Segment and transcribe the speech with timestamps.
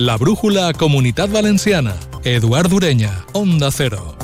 [0.00, 1.94] La brújula Comunitat Valenciana.
[2.24, 4.16] Eduard Ureña, Onda Cero.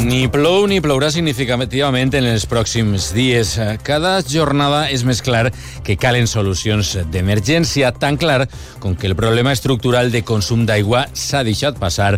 [0.00, 3.50] Ni plou ni plourà significativament en els pròxims dies.
[3.84, 5.50] Cada jornada és més clar
[5.84, 8.46] que calen solucions d'emergència, tan clar
[8.80, 12.14] com que el problema estructural de consum d'aigua s'ha deixat passar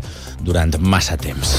[0.46, 1.56] durant massa temps.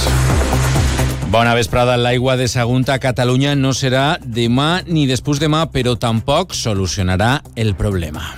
[1.27, 1.99] Bona vesprada.
[1.99, 7.75] L'aigua de Sagunta a Catalunya no serà demà ni després demà, però tampoc solucionarà el
[7.75, 8.31] problema.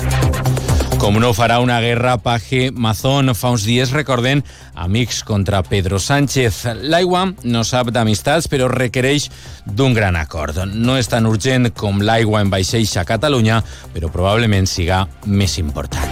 [1.05, 4.39] Com no farà una guerra Paje-Mazón, fa uns dies recorden
[4.73, 6.63] amics contra Pedro Sánchez.
[6.81, 9.27] L'aigua no sap d'amistats, però requereix
[9.69, 10.63] d'un gran acord.
[10.73, 13.59] No és tan urgent com l'aigua en vaixells a Catalunya,
[13.93, 16.09] però probablement siga més important.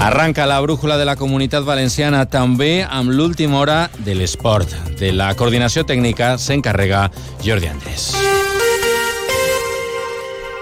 [0.00, 4.72] Arranca la brújula de la comunitat valenciana també amb l'última hora de l'esport.
[4.96, 7.10] De la coordinació tècnica s'encarrega
[7.44, 8.14] Jordi Andrés.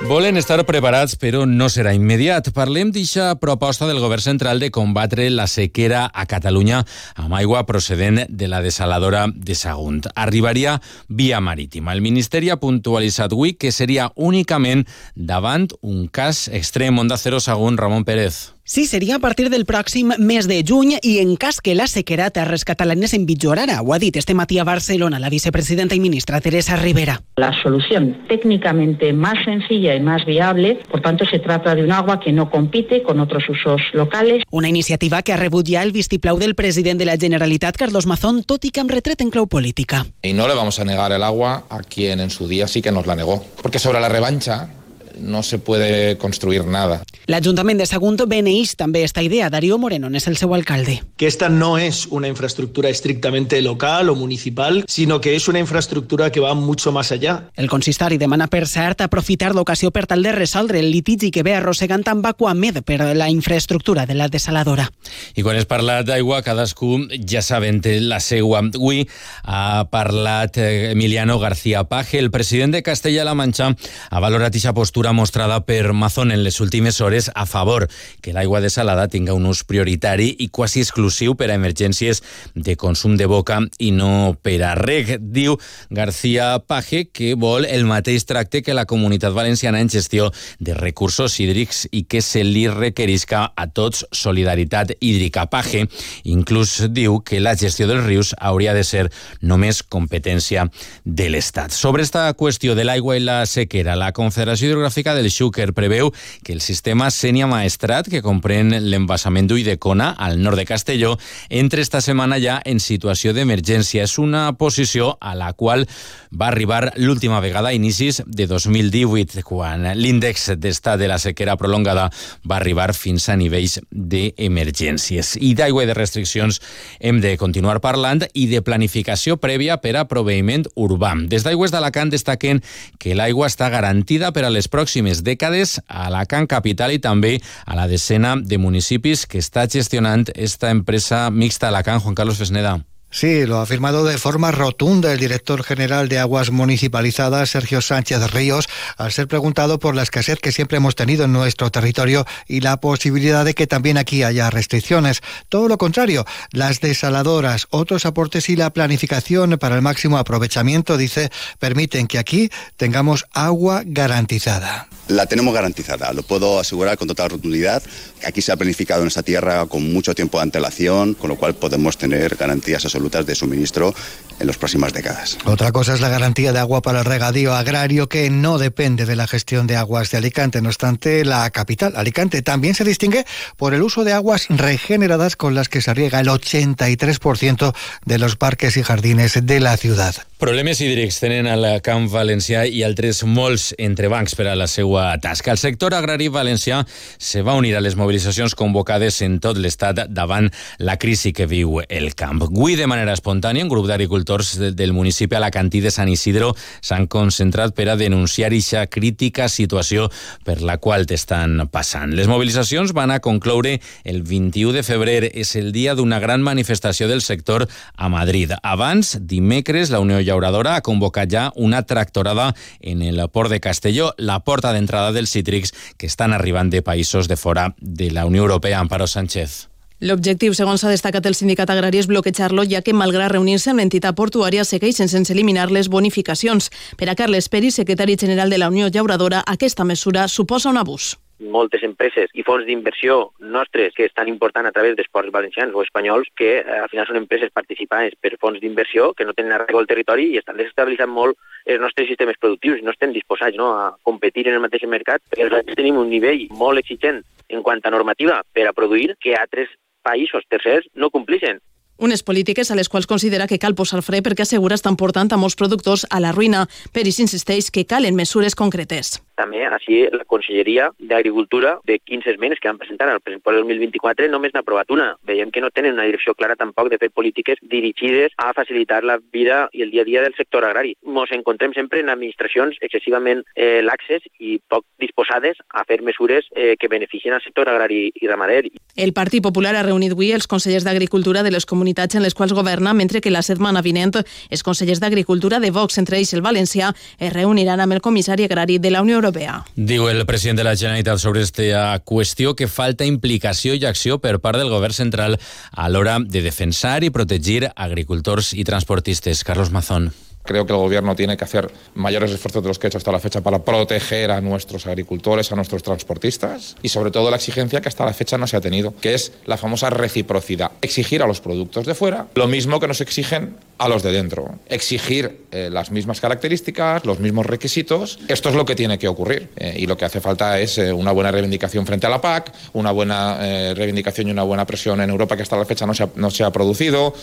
[0.03, 2.51] Volen estar preparats, però no serà immediat.
[2.53, 6.83] Parlem d'eixa proposta del govern central de combatre la sequera a Catalunya
[7.15, 10.03] amb aigua procedent de la desaladora de Sagunt.
[10.15, 11.95] Arribaria via marítima.
[11.95, 16.99] El Ministeri ha puntualitzat avui que seria únicament davant un cas extrem.
[16.99, 18.54] Onda Cero Sagunt, Ramon Pérez.
[18.67, 22.31] Sí, seria a partir del pròxim mes de juny i en cas que la sequera
[22.31, 23.83] a terres catalanes empitjorara.
[23.83, 27.21] Ho ha dit este matí a Barcelona la vicepresidenta y ministra Teresa Rivera.
[27.37, 32.21] La solución técnicamente más sencilla y más viable, por tanto, se trata de un agua
[32.21, 34.45] que no compite con otros usos locales.
[34.51, 38.45] Una iniciativa que ha rebut ja el vistiplau del president de la Generalitat, Carlos Mazón,
[38.49, 40.07] tot i que amb retret en clau política.
[40.23, 42.93] Y no le vamos a negar el agua a quien en su día sí que
[42.93, 43.45] nos la negó.
[43.61, 44.71] Porque sobre la revancha
[45.19, 47.03] no se puede construir nada.
[47.27, 49.51] L'Ajuntament de Sagunt beneeix també esta idea.
[49.51, 51.01] Darío Moreno és el seu alcalde.
[51.17, 56.31] Que esta no es una infraestructura estrictamente local o municipal, sino que es una infraestructura
[56.31, 57.51] que va mucho más allá.
[57.57, 61.55] El consistori demana, per cert, aprofitar l'ocasió per tal de resoldre el litigi que ve
[61.55, 64.89] arrossegant amb Aquamed per la infraestructura de la desaladora.
[65.35, 68.63] I quan es parla d'aigua, cadascú ja saben té la seua.
[68.65, 69.05] Avui
[69.45, 73.73] ha parlat eh, Emiliano García Paje, el president de Castella-La Manxa,
[74.11, 77.89] ha valorat aquesta postura mostrada per Mazón en les últimes hores a favor
[78.23, 82.23] que l'aigua desalada tinga un ús prioritari i quasi exclusiu per a emergències
[82.55, 85.19] de consum de boca i no per a reg.
[85.21, 85.59] Diu
[85.91, 91.39] García Paje que vol el mateix tracte que la comunitat valenciana en gestió de recursos
[91.41, 95.47] hídrics i que se li requerisca a tots solidaritat hídrica.
[95.53, 95.85] Paje
[96.25, 99.11] inclús diu que la gestió dels rius hauria de ser
[99.41, 100.69] només competència
[101.05, 101.73] de l'Estat.
[101.73, 106.13] Sobre esta qüestió de l'aigua i la sequera, la Confederació Hidrogràfica del Xúquer preveu
[106.45, 111.17] que el sistema Sènia Maestrat, que comprèn l'embassament d'Uidecona, al nord de Castelló,
[111.51, 114.05] entre esta setmana ja en situació d'emergència.
[114.05, 115.89] És una posició a la qual
[116.31, 122.11] va arribar l'última vegada a inicis de 2018, quan l'índex d'estat de la sequera prolongada
[122.47, 125.35] va arribar fins a nivells d'emergències.
[125.41, 126.61] I d'aigua i de restriccions
[127.01, 131.17] hem de continuar parlant i de planificació prèvia per a proveïment urbà.
[131.27, 132.63] Des d'Aigües d'Alacant destaquen
[133.03, 134.84] que l'aigua està garantida per a les pròximes
[135.25, 140.71] dècades a Alacant Capital i també a la decena de municipis que està gestionant esta
[140.71, 142.81] empresa mixta Alacant, Juan Carlos Fesneda.
[143.15, 148.33] Sí, lo ha afirmado de forma rotunda el director general de Aguas Municipalizadas, Sergio Sánchez
[148.33, 152.61] Ríos, al ser preguntado por la escasez que siempre hemos tenido en nuestro territorio y
[152.61, 155.21] la posibilidad de que también aquí haya restricciones.
[155.49, 161.31] Todo lo contrario, las desaladoras, otros aportes y la planificación para el máximo aprovechamiento, dice,
[161.61, 164.89] permiten que aquí tengamos agua garantizada.
[165.07, 167.81] La tenemos garantizada, lo puedo asegurar con total rotundidad.
[168.27, 171.55] Aquí se ha planificado en esta tierra con mucho tiempo de antelación, con lo cual
[171.55, 173.95] podemos tener garantías absolutas de suministro
[174.41, 175.39] en las próximas décadas.
[175.45, 179.15] Otra cosa es la garantía de agua para el regadío agrario que no depende de
[179.15, 180.61] la gestión de aguas de Alicante.
[180.61, 183.25] No obstante, la capital, Alicante, también se distingue
[183.57, 187.75] por el uso de aguas regeneradas con las que se riega el 83%
[188.05, 190.17] de los parques y jardines de la ciudad.
[190.45, 195.55] Problemes hídrics tenen al camp valencià i altres molts entrebancs per a la seva tasca.
[195.55, 196.83] El sector agrari valencià
[197.17, 200.51] se va unir a les mobilitzacions convocades en tot l'estat davant
[200.85, 202.43] la crisi que viu el camp.
[202.45, 206.51] Avui, de manera espontània, un grup d'agricultors del municipi alacantí de Sant Isidro
[206.85, 210.11] s'han concentrat per a denunciar aquesta crítica situació
[210.45, 212.13] per la qual t'estan passant.
[212.13, 215.31] Les mobilitzacions van a concloure el 21 de febrer.
[215.33, 218.53] És el dia d'una gran manifestació del sector a Madrid.
[218.63, 224.13] Abans, dimecres, la Unió Llauradora ha convocat ja una tractorada en el port de Castelló,
[224.19, 228.43] la porta d'entrada dels cítrics que estan arribant de països de fora de la Unió
[228.45, 228.81] Europea.
[228.81, 229.74] Amparo Sánchez.
[230.05, 234.13] L'objectiu, segons s'ha destacat el sindicat agrari, és bloquejar-lo, ja que, malgrat reunir-se amb l'entitat
[234.13, 236.69] portuària, segueixen sense eliminar les bonificacions.
[237.01, 241.15] Per a Carles Peri, secretari general de la Unió Llauradora, aquesta mesura suposa un abús.
[241.45, 245.83] moltes empreses i fons d'inversió nostres que estan important a través dels ports valencians o
[245.83, 249.83] espanyols que eh, al final són empreses participades per fons d'inversió que no tenen arrego
[249.83, 251.37] al territori i estan desestabilitzant molt
[251.67, 255.27] els nostres sistemes productius i no estem disposats no, a competir en el mateix mercat
[255.29, 259.35] perquè nosaltres tenim un nivell molt exigent en quant a normativa per a produir que
[259.35, 259.75] altres
[260.05, 261.63] països tercers no complixen.
[261.97, 265.39] Unes polítiques a les quals considera que cal posar fre perquè assegura estan portant a
[265.39, 266.65] molts productors a la ruïna.
[266.93, 269.21] Peris insisteix que calen mesures concretes.
[269.35, 274.29] També, així, la Conselleria d'Agricultura, de 15 esmenes que van presentar al pressupost del 2024,
[274.31, 275.15] només n'ha aprovat una.
[275.27, 279.19] Veiem que no tenen una direcció clara tampoc de fer polítiques dirigides a facilitar la
[279.33, 280.95] vida i el dia a dia del sector agrari.
[281.03, 286.75] Ens encontrem sempre en administracions excessivament eh, laxes i poc disposades a fer mesures eh,
[286.79, 288.69] que beneficien al sector agrari i ramader.
[288.95, 292.55] El Partit Popular ha reunit avui els consellers d'Agricultura de les comunitats en les quals
[292.55, 296.93] governa, mentre que la setmana vinent els consellers d'Agricultura de Vox, entre ells el valencià,
[297.19, 299.63] es reuniran amb el comissari agrari de la Unió Europea.
[299.75, 304.37] Diu el president de la Generalitat sobre aquesta qüestió que falta implicació i acció per
[304.45, 305.39] part del govern central
[305.73, 309.45] a l'hora de defensar i protegir agricultors i transportistes.
[309.45, 310.13] Carlos Mazón.
[310.45, 313.11] Creo que el gobierno tiene que hacer mayores esfuerzos de los que ha hecho hasta
[313.11, 317.81] la fecha para proteger a nuestros agricultores, a nuestros transportistas y sobre todo la exigencia
[317.81, 320.73] que hasta la fecha no se ha tenido, que es la famosa reciprocidad.
[320.83, 324.59] Exigir a los productos de fuera lo mismo que nos exigen a los de dentro.
[324.69, 328.19] Exigir eh, las mismas características, los mismos requisitos.
[328.29, 330.93] Esto es lo que tiene que ocurrir eh, y lo que hace falta es eh,
[330.93, 333.39] una buena reivindicación frente a la PAC, una buena
[333.75, 337.15] reivindicación y una buena presión en Europa que hasta la fecha no se ha producido.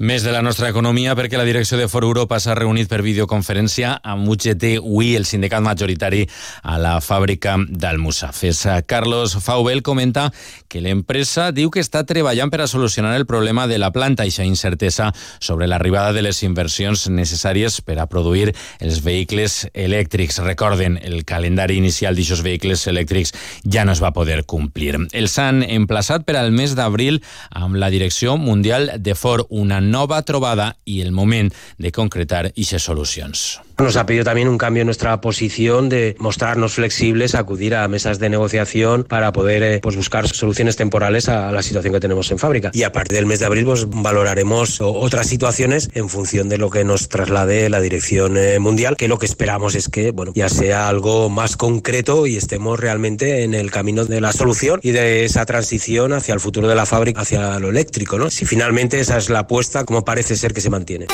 [0.00, 3.98] Més de la nostra economia perquè la direcció de For Europa s'ha reunit per videoconferència
[4.00, 6.22] amb UGT UI, el sindicat majoritari
[6.64, 8.62] a la fàbrica d'Almussafes.
[8.88, 10.30] Carlos Faubel comenta
[10.72, 14.32] que l'empresa diu que està treballant per a solucionar el problema de la planta i
[14.40, 20.40] incertesa sobre l'arribada de les inversions necessàries per a produir els vehicles elèctrics.
[20.40, 23.34] Recorden, el calendari inicial d'aixòs vehicles elèctrics
[23.68, 24.96] ja no es va poder complir.
[25.12, 27.20] Els han emplaçat per al mes d'abril
[27.50, 32.82] amb la direcció mundial de Ford, una nova trobada y el moment de concretar esas
[32.82, 33.60] solucions.
[33.80, 38.18] Nos ha pedido también un cambio en nuestra posición de mostrarnos flexibles, acudir a mesas
[38.18, 42.38] de negociación para poder eh, pues buscar soluciones temporales a la situación que tenemos en
[42.38, 42.70] fábrica.
[42.74, 46.68] Y a partir del mes de abril pues, valoraremos otras situaciones en función de lo
[46.68, 50.50] que nos traslade la dirección eh, mundial, que lo que esperamos es que bueno, ya
[50.50, 55.24] sea algo más concreto y estemos realmente en el camino de la solución y de
[55.24, 58.18] esa transición hacia el futuro de la fábrica, hacia lo eléctrico.
[58.18, 58.30] ¿no?
[58.30, 61.06] Si finalmente esa es la apuesta, como parece ser que se mantiene.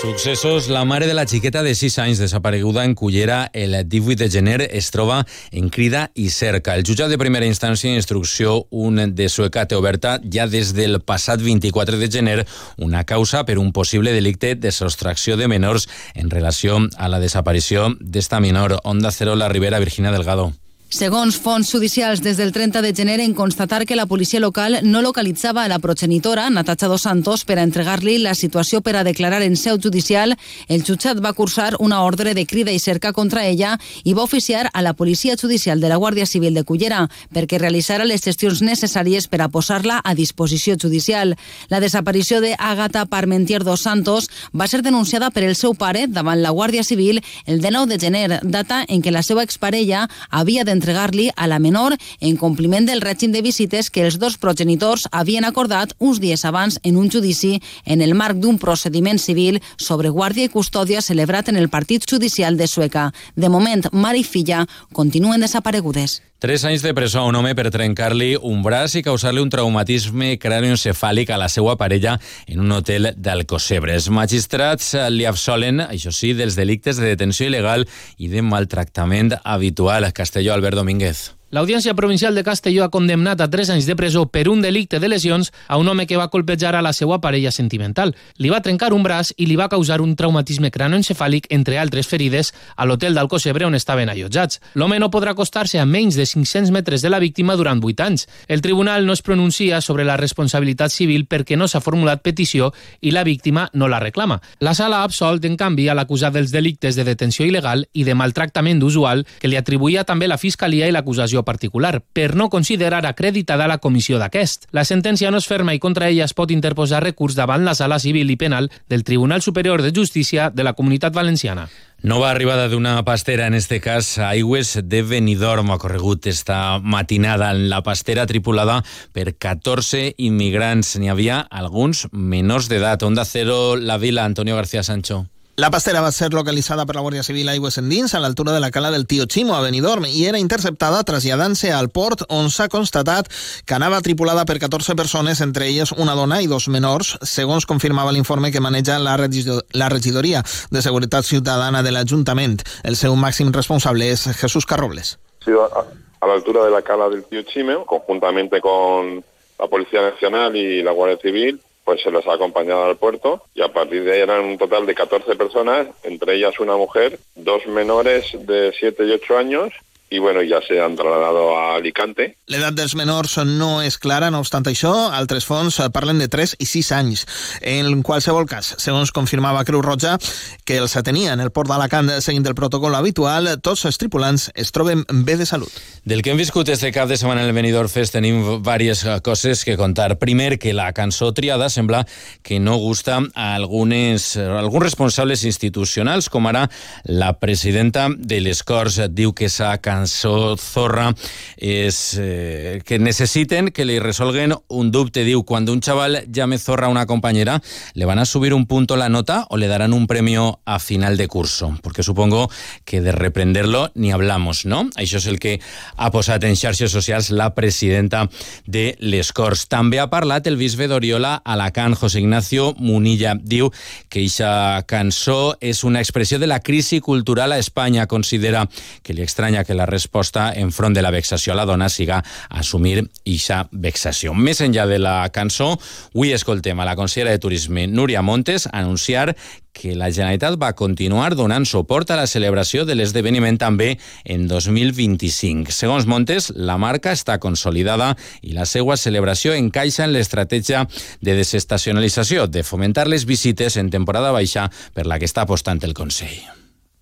[0.00, 4.30] Successos, la mare de la xiqueta de 6 anys desapareguda en Cullera el 18 de
[4.30, 6.76] gener es troba en crida i cerca.
[6.76, 11.42] El jutjat de primera instància instrucció un de Sueca té oberta ja des del passat
[11.42, 12.46] 24 de gener
[12.76, 17.90] una causa per un possible delicte de sostracció de menors en relació a la desaparició
[17.98, 18.78] d'esta menor.
[18.84, 20.52] Onda Cero, la Ribera, Virginia Delgado.
[20.88, 25.02] Segons fonts judicials, des del 30 de gener en constatar que la policia local no
[25.02, 29.42] localitzava a la progenitora, Natasha Dos Santos, per a entregar-li la situació per a declarar
[29.44, 30.32] en seu judicial,
[30.66, 34.70] el jutjat va cursar una ordre de crida i cerca contra ella i va oficiar
[34.72, 37.02] a la policia judicial de la Guàrdia Civil de Cullera
[37.36, 41.36] perquè realitzara les gestions necessàries per a posar-la a disposició judicial.
[41.68, 46.40] La desaparició de Agata Parmentier Dos Santos va ser denunciada per el seu pare davant
[46.40, 50.77] la Guàrdia Civil el 19 de gener, data en què la seva exparella havia de
[50.78, 55.44] entregar-li a la menor en compliment del règim de visites que els dos progenitors havien
[55.44, 60.48] acordat uns dies abans en un judici en el marc d'un procediment civil sobre guàrdia
[60.48, 63.10] i custòdia celebrat en el Partit Judicial de Sueca.
[63.36, 66.20] De moment, mare i filla continuen desaparegudes.
[66.38, 70.36] Tres anys de presó a un home per trencar-li un braç i causar-li un traumatisme
[70.38, 72.12] crànioencefàlic a la seva parella
[72.46, 73.96] en un hotel d'Alcocebre.
[73.98, 77.88] Els magistrats li absolen, això sí, dels delictes de detenció il·legal
[78.22, 80.06] i de maltractament habitual.
[80.14, 81.37] Castelló, Albert Albert Domínguez.
[81.50, 85.08] L'Audiència Provincial de Castelló ha condemnat a 3 anys de presó per un delicte de
[85.08, 88.12] lesions a un home que va colpejar a la seva parella sentimental.
[88.36, 92.52] Li va trencar un braç i li va causar un traumatisme cranoencefàlic, entre altres ferides,
[92.76, 94.60] a l'hotel d'Alcocebre on estaven allotjats.
[94.74, 98.26] L'home no podrà acostar-se a menys de 500 metres de la víctima durant 8 anys.
[98.46, 103.14] El tribunal no es pronuncia sobre la responsabilitat civil perquè no s'ha formulat petició i
[103.16, 104.42] la víctima no la reclama.
[104.60, 108.12] La sala ha absolt, en canvi, a l'acusat dels delictes de detenció il·legal i de
[108.12, 113.68] maltractament usual que li atribuïa també la Fiscalia i l'acusació particular, per no considerar acreditada
[113.68, 114.66] la comissió d'aquest.
[114.72, 117.98] La sentència no és ferma i contra ella es pot interposar recurs davant la sala
[117.98, 121.68] civil i penal del Tribunal Superior de Justícia de la Comunitat Valenciana.
[122.02, 127.50] Nova arribada d'una pastera, en este cas a Aigües de Benidorm, ha corregut esta matinada
[127.50, 130.94] en la pastera tripulada per 14 immigrants.
[130.98, 133.02] N'hi havia alguns menors d'edat.
[133.02, 135.26] Onda Cero, la Vila, Antonio García Sancho.
[135.58, 138.68] La pastera va ser localitzada per la Guàrdia Civil Aigües Endins a l'altura de la
[138.70, 143.26] cala del Tio Chimo a Benidorm i era interceptada traslladant-se al port on s'ha constatat
[143.66, 148.14] que anava tripulada per 14 persones, entre elles una dona i dos menors, segons confirmava
[148.14, 152.62] l'informe que maneja la, regidor la regidoria de Seguretat Ciutadana de l'Ajuntament.
[152.86, 155.16] El seu màxim responsable és Jesús Carrobles.
[155.42, 155.86] Sí, a,
[156.22, 159.24] a la altura de la cala del Tío Chime, conjuntamente con
[159.58, 161.58] la Policía Nacional y la Guardia Civil,
[161.88, 164.84] pues se los ha acompañado al puerto y a partir de ahí eran un total
[164.84, 169.72] de 14 personas, entre ellas una mujer, dos menores de 7 y 8 años
[170.10, 172.36] i bueno, ja se han trasladado a Alicante.
[172.48, 176.66] L'edat dels menors no és clara, no obstant això, altres fons parlen de 3 i
[176.66, 177.24] 6 anys.
[177.60, 180.16] En qualsevol cas, segons confirmava Creu Roja,
[180.64, 184.72] que els atenia en el port d'Alacant seguint el protocol habitual, tots els tripulants es
[184.72, 185.72] troben bé de salut.
[186.08, 189.64] Del que hem viscut este cap de setmana en el Benidorm Fest tenim diverses coses
[189.64, 190.16] que contar.
[190.18, 192.04] Primer, que la cançó triada sembla
[192.42, 196.66] que no gusta a algunes, a alguns responsables institucionals, com ara
[197.04, 201.12] la presidenta de les Corts diu que s'ha cançó Zorra
[201.56, 205.24] és eh, que necessiten que li resolguen un dubte.
[205.26, 207.60] Diu, cuando un chaval llame Zorra a una compañera,
[207.94, 211.16] ¿le van a subir un punto la nota o le darán un premio a final
[211.16, 211.76] de curso?
[211.82, 212.50] Porque supongo
[212.84, 214.88] que de reprenderlo ni hablamos, no?
[214.94, 215.58] Això és el que
[215.96, 218.28] ha posat en xarxes socials la presidenta
[218.66, 219.66] de les Corts.
[219.68, 223.34] També ha parlat el bisbe d'Oriola Alacant, José Ignacio Munilla.
[223.34, 223.72] Diu
[224.08, 228.06] que aquesta cançó és una expressió de la crisi cultural a Espanya.
[228.06, 228.66] Considera
[229.02, 233.08] que li estranya que la resposta enfront de la vexació a la dona siga assumir
[233.24, 234.34] ixa vexació.
[234.34, 235.74] Més enllà de la cançó,
[236.14, 239.34] avui escoltem a la consellera de Turisme Núria Montes anunciar
[239.78, 243.92] que la Generalitat va continuar donant suport a la celebració de l'esdeveniment també
[244.24, 245.72] en 2025.
[245.74, 250.84] Segons Montes, la marca està consolidada i la seva celebració encaixa en l'estratègia
[251.22, 255.94] de desestacionalització, de fomentar les visites en temporada baixa per la que està apostant el
[255.94, 256.57] Consell.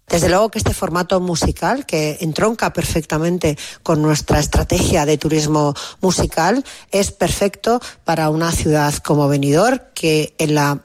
[0.09, 6.65] Desde luego que este formato musical, que entronca perfectamente con nuestra estrategia de turismo musical,
[6.93, 10.81] es perfecto para una ciudad como Benidorm, que en la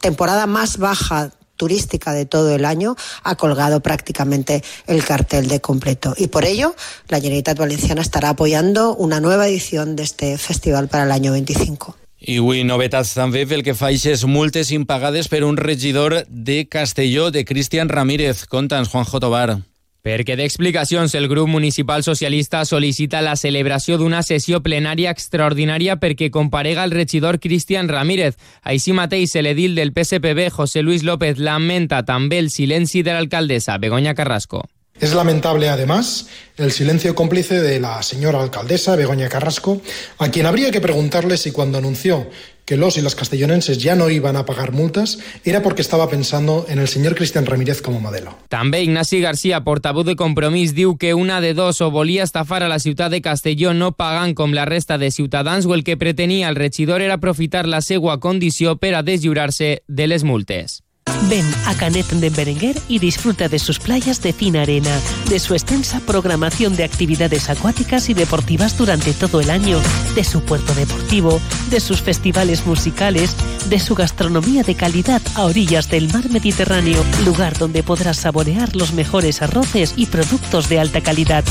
[0.00, 6.14] temporada más baja turística de todo el año ha colgado prácticamente el cartel de completo.
[6.16, 6.74] Y por ello,
[7.08, 12.01] la Generalitat Valenciana estará apoyando una nueva edición de este festival para el año 25.
[12.22, 17.30] I avui novetats també pel que fa a multes impagades per un regidor de Castelló,
[17.30, 18.46] de Cristian Ramírez.
[18.46, 19.58] Conta'ns, Juanjo Tobar.
[20.02, 26.82] Perquè d'explicacions, el grup municipal socialista sol·licita la celebració d'una sessió plenària extraordinària perquè comparega
[26.82, 28.34] el regidor Cristian Ramírez.
[28.62, 34.14] Així mateix, l'edil del PSPB, José Luis López, lamenta també el silenci de l'alcaldessa, Begoña
[34.14, 34.66] Carrasco.
[35.02, 39.82] Es lamentable, además, el silencio cómplice de la señora alcaldesa Begoña Carrasco,
[40.18, 42.30] a quien habría que preguntarle si cuando anunció
[42.64, 46.66] que los y las castellonenses ya no iban a pagar multas era porque estaba pensando
[46.68, 48.38] en el señor Cristian Ramírez como modelo.
[48.46, 52.70] També Ignasi García, portaveu de Compromís, diu que una de dos o volia estafar a
[52.70, 56.48] la ciutat de Castelló no pagant com la resta de ciutadans o el que pretenia
[56.48, 60.81] el regidor era aprofitar la seva condició per a de les multes.
[61.28, 64.90] Ven a Canet de Berenguer y disfruta de sus playas de fina arena,
[65.28, 69.78] de su extensa programación de actividades acuáticas y deportivas durante todo el año,
[70.14, 71.40] de su puerto deportivo,
[71.70, 73.36] de sus festivales musicales,
[73.68, 78.92] de su gastronomía de calidad a orillas del mar Mediterráneo, lugar donde podrás saborear los
[78.92, 81.44] mejores arroces y productos de alta calidad.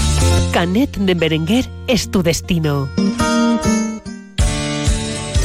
[0.51, 2.89] Canet de Berenguer es tu destino.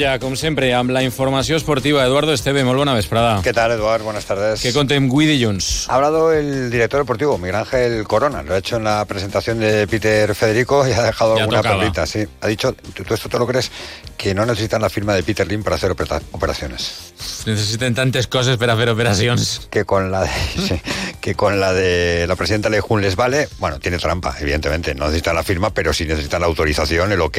[0.00, 2.00] Ja, com sempre, amb la informació esportiva.
[2.08, 3.42] Eduardo Esteve, molt bona vesprada.
[3.44, 4.06] ¿Qué tal, Eduardo?
[4.06, 4.62] Buenas tardes.
[4.64, 5.86] Què contem avui dilluns?
[5.90, 8.42] Ha hablado el director deportivo, Miguel Ángel Corona.
[8.42, 12.06] Lo ha hecho en la presentación de Peter Federico y ha dejado Ya alguna perlita.
[12.06, 12.24] Sí.
[12.40, 13.70] Ha dicho, ¿tú, tú esto te lo crees?
[14.16, 17.12] Que no necesitan la firma de Peter Lim para hacer opera- operaciones.
[17.46, 19.66] Necessiten tantes coses per a fer operacions.
[19.70, 20.28] Que con la de,
[20.68, 20.80] sí,
[21.20, 23.48] que con la de la presidenta Lejun les vale.
[23.58, 24.94] Bueno, tiene trampa, evidentemente.
[24.94, 27.38] No necesitan la firma, pero sí necesitan la autorización, el ok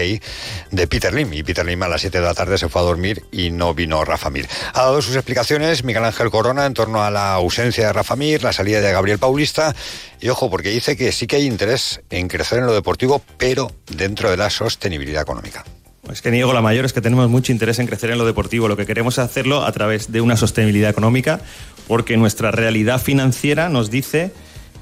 [0.71, 1.33] de Peter Lim.
[1.33, 3.73] Y Peter Lim a las 7 de la tarde se fue a dormir y no
[3.73, 4.47] vino Rafa Mir.
[4.73, 8.43] Ha dado sus explicaciones Miguel Ángel Corona en torno a la ausencia de Rafa Mir,
[8.43, 9.75] la salida de Gabriel Paulista.
[10.19, 13.71] Y ojo, porque dice que sí que hay interés en crecer en lo deportivo, pero
[13.87, 15.63] dentro de la sostenibilidad económica.
[16.11, 18.67] Es que niego la mayor, es que tenemos mucho interés en crecer en lo deportivo.
[18.67, 21.39] Lo que queremos es hacerlo a través de una sostenibilidad económica,
[21.87, 24.31] porque nuestra realidad financiera nos dice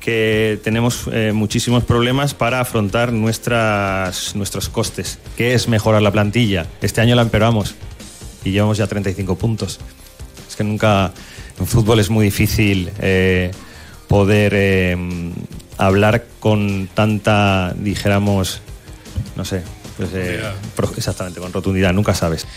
[0.09, 5.19] que tenemos eh, muchísimos problemas para afrontar nuestras, nuestros costes.
[5.37, 6.65] ¿Qué es mejorar la plantilla?
[6.81, 7.75] Este año la empeoramos
[8.43, 9.79] y llevamos ya 35 puntos.
[10.49, 11.13] Es que nunca
[11.59, 13.51] en fútbol es muy difícil eh,
[14.07, 14.97] poder eh,
[15.77, 18.61] hablar con tanta, dijéramos,
[19.35, 19.61] no sé,
[19.99, 20.41] pues, eh,
[20.95, 22.47] exactamente, con rotundidad, nunca sabes.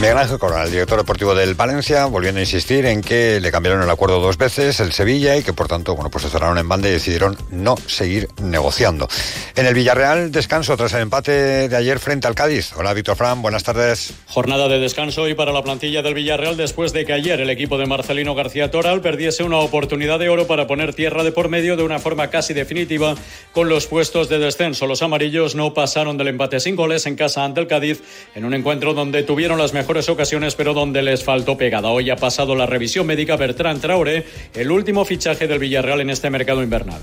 [0.00, 3.82] Miguel Ángel Corona, el director deportivo del Valencia, volviendo a insistir en que le cambiaron
[3.82, 6.68] el acuerdo dos veces, el Sevilla, y que por tanto, bueno, pues se cerraron en
[6.68, 9.08] banda y decidieron no seguir negociando.
[9.56, 12.72] En el Villarreal, descanso tras el empate de ayer frente al Cádiz.
[12.76, 14.12] Hola, Víctor Fran, buenas tardes.
[14.28, 17.78] Jornada de descanso hoy para la plantilla del Villarreal después de que ayer el equipo
[17.78, 21.76] de Marcelino García Toral perdiese una oportunidad de oro para poner tierra de por medio
[21.76, 23.16] de una forma casi definitiva
[23.50, 24.86] con los puestos de descenso.
[24.86, 28.02] Los amarillos no pasaron del empate sin goles en casa ante el Cádiz
[28.34, 31.88] en un encuentro donde tuvieron las mejores ocasiones pero donde les faltó pegada.
[31.88, 36.30] Hoy ha pasado la revisión médica Bertrand Traoré, el último fichaje del Villarreal en este
[36.30, 37.00] mercado invernal.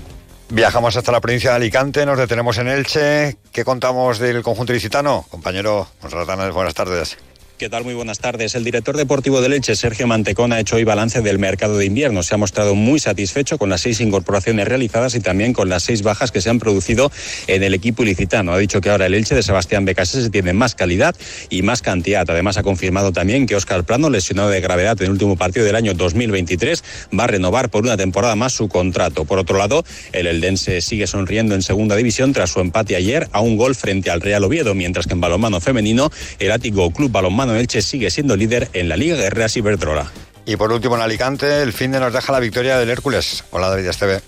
[0.50, 3.36] Viajamos hasta la provincia de Alicante, nos detenemos en Elche.
[3.50, 5.26] ¿Qué contamos del conjunto ilicitano?
[5.30, 5.88] Compañero
[6.52, 7.16] buenas tardes.
[7.56, 7.84] ¿Qué tal?
[7.84, 8.56] Muy buenas tardes.
[8.56, 12.24] El director deportivo del Elche, Sergio Mantecón, ha hecho hoy balance del mercado de invierno.
[12.24, 16.02] Se ha mostrado muy satisfecho con las seis incorporaciones realizadas y también con las seis
[16.02, 17.12] bajas que se han producido
[17.46, 18.52] en el equipo ilicitano.
[18.52, 21.14] Ha dicho que ahora el Elche de Sebastián Becasese tiene más calidad
[21.48, 22.28] y más cantidad.
[22.28, 25.76] Además, ha confirmado también que Óscar Plano, lesionado de gravedad en el último partido del
[25.76, 26.82] año 2023,
[27.16, 29.26] va a renovar por una temporada más su contrato.
[29.26, 33.38] Por otro lado, el Eldense sigue sonriendo en segunda división tras su empate ayer a
[33.38, 37.43] un gol frente al Real Oviedo, mientras que en balonmano femenino, el Ático Club Balonmano
[37.52, 40.10] Elche sigue siendo líder en la Liga Guerreras Iberdrola.
[40.46, 43.44] Y por último en Alicante, el fin de nos deja la victoria del Hércules.
[43.50, 44.20] Hola David Esteve.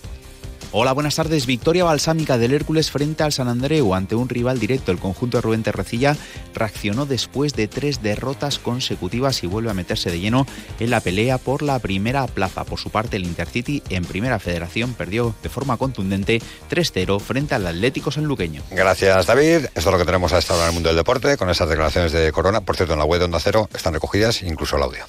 [0.73, 1.46] Hola, buenas tardes.
[1.46, 4.92] Victoria balsámica del Hércules frente al San Andreu ante un rival directo.
[4.92, 6.16] El conjunto de Rubén Terrecilla
[6.54, 10.46] reaccionó después de tres derrotas consecutivas y vuelve a meterse de lleno
[10.80, 12.64] en la pelea por la primera plaza.
[12.64, 17.66] Por su parte, el Intercity en primera federación perdió de forma contundente 3-0 frente al
[17.66, 18.62] Atlético Sanluqueño.
[18.70, 19.66] Gracias David.
[19.74, 21.68] Esto es lo que tenemos a esta hora en el mundo del deporte, con esas
[21.68, 22.61] declaraciones de Corona.
[22.61, 25.05] Por cierto, en la web de Onda Cero están recogidas incluso el audio.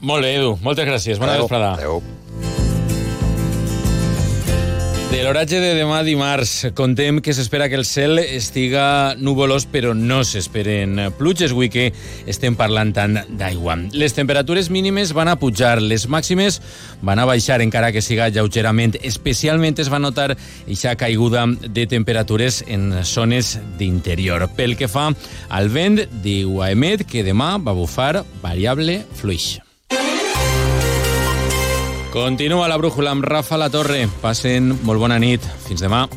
[0.00, 0.56] Molt bé, Edu.
[0.64, 1.18] Moltes gràcies.
[1.20, 2.00] Bona Adéu.
[5.10, 10.20] De l'oratge de demà dimarts, contem que s'espera que el cel estiga nuvolós, però no
[10.22, 11.88] s'esperen pluges, avui que
[12.30, 13.74] estem parlant tant d'aigua.
[13.90, 16.60] Les temperatures mínimes van a pujar, les màximes
[17.02, 19.00] van a baixar, encara que siga lleugerament.
[19.02, 24.46] Especialment es va notar aquesta caiguda de temperatures en zones d'interior.
[24.54, 25.08] Pel que fa
[25.50, 29.58] al vent, diu Aemet que demà va bufar variable fluix.
[32.10, 34.08] Continua la brújula amb Rafa La Torre.
[34.20, 35.46] Passen molt bona nit.
[35.68, 36.08] Fins demà.